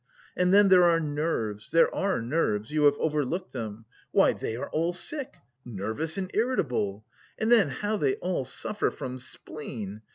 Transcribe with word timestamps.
And 0.35 0.51
then 0.51 0.69
there 0.69 0.85
are 0.85 0.99
nerves, 0.99 1.69
there 1.69 1.93
are 1.93 2.23
nerves, 2.23 2.71
you 2.71 2.85
have 2.85 2.97
overlooked 2.97 3.51
them! 3.51 3.85
Why, 4.11 4.33
they 4.33 4.55
are 4.55 4.67
all 4.71 4.93
sick, 4.93 5.35
nervous 5.63 6.17
and 6.17 6.31
irritable!... 6.33 7.05
And 7.37 7.51
then 7.51 7.69
how 7.69 7.97
they 7.97 8.15
all 8.15 8.43
suffer 8.43 8.89
from 8.89 9.19
spleen! 9.19 10.01